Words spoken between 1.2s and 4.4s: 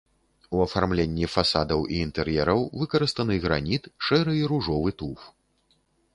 фасадаў і інтэр'ераў выкарыстаны граніт, шэры